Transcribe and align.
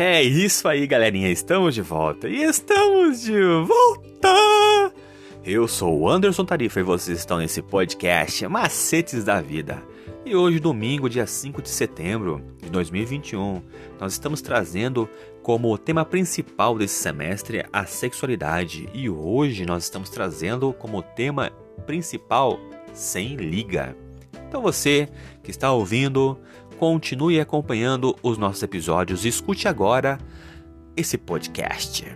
É 0.00 0.22
isso 0.22 0.68
aí, 0.68 0.86
galerinha. 0.86 1.28
Estamos 1.28 1.74
de 1.74 1.82
volta. 1.82 2.28
E 2.28 2.44
estamos 2.44 3.22
de 3.22 3.32
volta! 3.66 4.94
Eu 5.44 5.66
sou 5.66 5.98
o 5.98 6.08
Anderson 6.08 6.44
Tarifa 6.44 6.78
e 6.78 6.84
vocês 6.84 7.18
estão 7.18 7.38
nesse 7.38 7.60
podcast 7.60 8.46
Macetes 8.46 9.24
da 9.24 9.40
Vida. 9.40 9.82
E 10.24 10.36
hoje, 10.36 10.60
domingo, 10.60 11.10
dia 11.10 11.26
5 11.26 11.60
de 11.60 11.68
setembro 11.68 12.40
de 12.62 12.70
2021, 12.70 13.60
nós 13.98 14.12
estamos 14.12 14.40
trazendo 14.40 15.10
como 15.42 15.76
tema 15.76 16.04
principal 16.04 16.78
desse 16.78 16.94
semestre 16.94 17.66
a 17.72 17.84
sexualidade. 17.84 18.88
E 18.94 19.10
hoje 19.10 19.66
nós 19.66 19.82
estamos 19.82 20.10
trazendo 20.10 20.72
como 20.74 21.02
tema 21.02 21.50
principal 21.86 22.60
sem 22.92 23.34
liga. 23.34 23.96
Então 24.48 24.62
você 24.62 25.08
que 25.42 25.50
está 25.50 25.72
ouvindo, 25.72 26.38
continue 26.78 27.40
acompanhando 27.40 28.16
os 28.22 28.38
nossos 28.38 28.62
episódios 28.62 29.24
escute 29.24 29.66
agora 29.66 30.16
esse 30.96 31.18
podcast. 31.18 32.06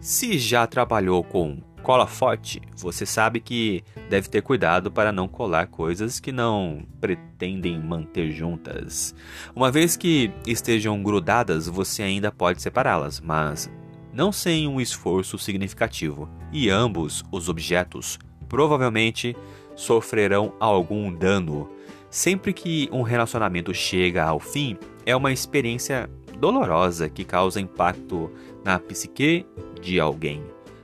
Se 0.00 0.38
já 0.38 0.66
trabalhou 0.66 1.22
com 1.22 1.58
cola 1.82 2.06
forte, 2.06 2.60
você 2.74 3.04
sabe 3.04 3.38
que 3.38 3.84
deve 4.08 4.28
ter 4.28 4.40
cuidado 4.40 4.90
para 4.90 5.12
não 5.12 5.28
colar 5.28 5.66
coisas 5.66 6.18
que 6.18 6.32
não 6.32 6.82
pretendem 7.00 7.78
manter 7.78 8.32
juntas. 8.32 9.14
Uma 9.54 9.70
vez 9.70 9.94
que 9.94 10.32
estejam 10.46 11.02
grudadas, 11.02 11.66
você 11.68 12.02
ainda 12.02 12.32
pode 12.32 12.62
separá-las, 12.62 13.20
mas 13.20 13.70
não 14.10 14.32
sem 14.32 14.66
um 14.66 14.80
esforço 14.80 15.38
significativo, 15.38 16.30
e 16.50 16.70
ambos 16.70 17.22
os 17.30 17.48
objetos 17.48 18.18
provavelmente 18.48 19.36
sofrerão 19.76 20.54
algum 20.58 21.12
dano 21.12 21.68
Sempre 22.10 22.52
que 22.52 22.88
um 22.90 23.02
relacionamento 23.02 23.72
chega 23.72 24.24
ao 24.24 24.40
fim, 24.40 24.76
é 25.06 25.14
uma 25.14 25.30
experiência 25.30 26.10
dolorosa 26.40 27.08
que 27.08 27.24
causa 27.24 27.60
impacto 27.60 28.28
na 28.64 28.80
psique 28.80 29.46
de 29.80 30.00
alguém. 30.00 30.42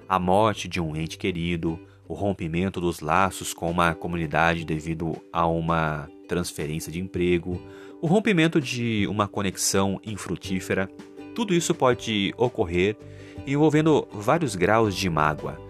A 0.09 0.21
morte 0.21 0.69
de 0.69 0.81
um 0.81 0.95
ente 0.95 1.19
querido, 1.19 1.81
o 2.07 2.15
rompimento 2.15 2.81
dos 2.81 3.01
laços 3.01 3.53
com 3.53 3.69
uma 3.69 3.93
comunidade 3.93 4.65
devido 4.65 5.17
a 5.33 5.45
uma 5.49 6.09
transferência 6.29 6.93
de 6.93 7.01
emprego, 7.01 7.61
o 8.01 8.07
rompimento 8.07 8.61
de 8.61 9.05
uma 9.09 9.27
conexão 9.27 10.01
infrutífera, 10.07 10.89
tudo 11.35 11.53
isso 11.53 11.75
pode 11.75 12.33
ocorrer 12.37 12.97
envolvendo 13.45 14.07
vários 14.13 14.55
graus 14.55 14.95
de 14.95 15.11
mágoa. 15.11 15.66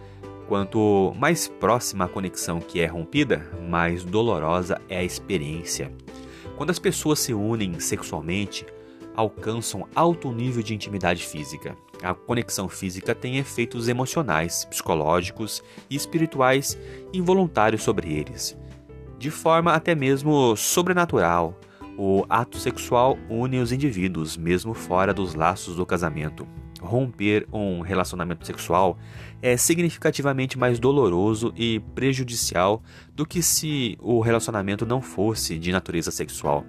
Quanto 0.49 1.13
mais 1.19 1.49
próxima 1.49 2.05
a 2.05 2.09
conexão 2.09 2.61
que 2.61 2.81
é 2.81 2.87
rompida, 2.87 3.51
mais 3.69 4.05
dolorosa 4.05 4.81
é 4.89 4.99
a 4.99 5.05
experiência. 5.05 5.93
Quando 6.57 6.71
as 6.71 6.79
pessoas 6.79 7.19
se 7.19 7.35
unem 7.35 7.81
sexualmente, 7.81 8.65
alcançam 9.17 9.89
alto 9.93 10.31
nível 10.31 10.63
de 10.63 10.73
intimidade 10.73 11.27
física. 11.27 11.77
A 12.01 12.15
conexão 12.15 12.69
física 12.69 13.13
tem 13.13 13.39
efeitos 13.39 13.89
emocionais, 13.89 14.65
psicológicos 14.67 15.65
e 15.91 15.97
espirituais 15.97 16.79
involuntários 17.13 17.83
sobre 17.83 18.15
eles. 18.15 18.57
De 19.19 19.31
forma 19.31 19.73
até 19.73 19.97
mesmo 19.97 20.55
sobrenatural, 20.55 21.59
o 21.99 22.25
ato 22.29 22.59
sexual 22.59 23.19
une 23.29 23.59
os 23.59 23.73
indivíduos, 23.73 24.37
mesmo 24.37 24.75
fora 24.75 25.13
dos 25.13 25.35
laços 25.35 25.75
do 25.75 25.85
casamento 25.85 26.47
romper 26.81 27.47
um 27.53 27.81
relacionamento 27.81 28.47
sexual 28.47 28.99
é 29.43 29.57
significativamente 29.57 30.59
mais 30.59 30.79
doloroso 30.79 31.53
e 31.57 31.81
prejudicial 31.95 32.83
do 33.15 33.27
que 33.27 33.43
se 33.43 33.97
o 34.01 34.21
relacionamento 34.21 34.87
não 34.87 35.01
fosse 35.01 35.59
de 35.59 35.73
natureza 35.73 36.11
sexual. 36.11 36.65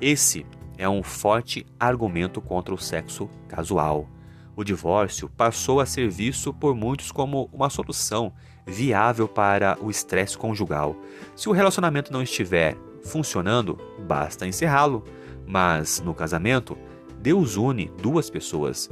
Esse 0.00 0.46
é 0.78 0.88
um 0.88 1.02
forte 1.02 1.66
argumento 1.78 2.40
contra 2.40 2.74
o 2.74 2.78
sexo 2.78 3.28
casual. 3.48 4.08
O 4.54 4.64
divórcio 4.64 5.28
passou 5.28 5.80
a 5.80 5.86
ser 5.86 6.08
visto 6.08 6.52
por 6.52 6.74
muitos 6.74 7.10
como 7.10 7.48
uma 7.52 7.68
solução 7.68 8.32
viável 8.66 9.28
para 9.28 9.76
o 9.80 9.90
estresse 9.90 10.36
conjugal. 10.36 10.96
Se 11.34 11.48
o 11.48 11.52
relacionamento 11.52 12.12
não 12.12 12.22
estiver 12.22 12.76
funcionando, 13.04 13.78
basta 14.06 14.46
encerrá-lo. 14.46 15.04
Mas 15.46 16.00
no 16.00 16.12
casamento, 16.12 16.76
Deus 17.20 17.56
une 17.56 17.90
duas 18.02 18.28
pessoas 18.28 18.90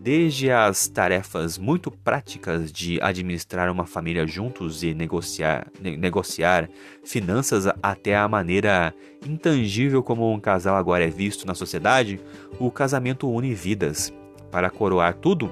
desde 0.00 0.50
as 0.50 0.88
tarefas 0.88 1.58
muito 1.58 1.90
práticas 1.90 2.72
de 2.72 2.98
administrar 3.02 3.70
uma 3.70 3.84
família 3.84 4.26
juntos 4.26 4.82
e 4.82 4.94
negociar, 4.94 5.66
ne 5.78 5.94
negociar 5.94 6.70
finanças 7.04 7.66
até 7.82 8.16
a 8.16 8.26
maneira 8.26 8.94
intangível 9.26 10.02
como 10.02 10.32
um 10.32 10.40
casal 10.40 10.76
agora 10.76 11.04
é 11.04 11.10
visto 11.10 11.46
na 11.46 11.54
sociedade, 11.54 12.18
o 12.58 12.70
casamento 12.70 13.30
une 13.30 13.52
vidas. 13.52 14.12
Para 14.50 14.70
coroar 14.70 15.14
tudo, 15.14 15.50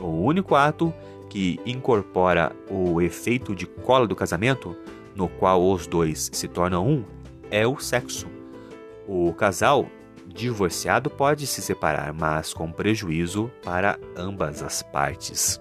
o 0.00 0.08
único 0.08 0.56
ato 0.56 0.92
que 1.30 1.60
incorpora 1.64 2.52
o 2.68 3.00
efeito 3.00 3.54
de 3.54 3.64
cola 3.64 4.08
do 4.08 4.16
casamento, 4.16 4.76
no 5.14 5.28
qual 5.28 5.64
os 5.64 5.86
dois 5.86 6.30
se 6.32 6.48
tornam 6.48 6.86
um, 6.86 7.04
é 7.48 7.64
o 7.64 7.78
sexo. 7.78 8.26
O 9.06 9.32
casal 9.32 9.86
divorciado 10.34 11.08
pode 11.08 11.46
se 11.46 11.62
separar, 11.62 12.12
mas 12.12 12.52
com 12.52 12.70
prejuízo 12.70 13.50
para 13.62 13.98
ambas 14.16 14.62
as 14.62 14.82
partes. 14.82 15.60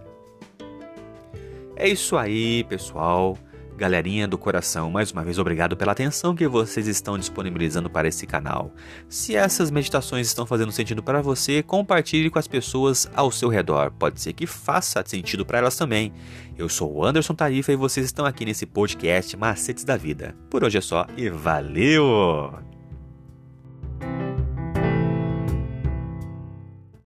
É 1.75 1.87
isso 1.87 2.17
aí, 2.17 2.63
pessoal. 2.63 3.37
Galerinha 3.75 4.27
do 4.27 4.37
coração, 4.37 4.91
mais 4.91 5.11
uma 5.11 5.23
vez 5.23 5.39
obrigado 5.39 5.75
pela 5.75 5.93
atenção 5.93 6.35
que 6.35 6.47
vocês 6.47 6.87
estão 6.87 7.17
disponibilizando 7.17 7.89
para 7.89 8.07
esse 8.07 8.27
canal. 8.27 8.71
Se 9.09 9.35
essas 9.35 9.71
meditações 9.71 10.27
estão 10.27 10.45
fazendo 10.45 10.71
sentido 10.71 11.01
para 11.01 11.23
você, 11.23 11.63
compartilhe 11.63 12.29
com 12.29 12.37
as 12.37 12.47
pessoas 12.47 13.09
ao 13.15 13.31
seu 13.31 13.49
redor. 13.49 13.91
Pode 13.91 14.21
ser 14.21 14.33
que 14.33 14.45
faça 14.45 15.03
sentido 15.05 15.43
para 15.43 15.57
elas 15.57 15.75
também. 15.75 16.13
Eu 16.55 16.69
sou 16.69 16.93
o 16.93 17.03
Anderson 17.03 17.33
Tarifa 17.33 17.73
e 17.73 17.75
vocês 17.75 18.05
estão 18.05 18.25
aqui 18.25 18.45
nesse 18.45 18.67
podcast 18.67 19.35
Macetes 19.35 19.83
da 19.83 19.97
Vida. 19.97 20.35
Por 20.51 20.63
hoje 20.63 20.77
é 20.77 20.81
só 20.81 21.07
e 21.17 21.29
valeu! 21.29 22.72